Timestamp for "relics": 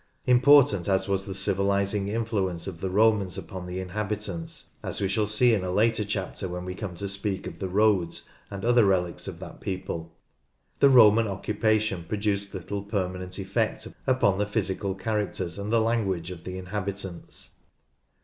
8.83-9.27